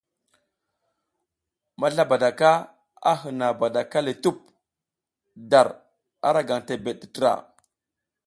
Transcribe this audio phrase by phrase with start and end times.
[1.79, 2.49] Mazlabadaka
[3.11, 4.37] a hǝna badaka le tup
[5.51, 5.67] dar
[6.27, 7.31] ara gaŋ tebeɗ tǝtra.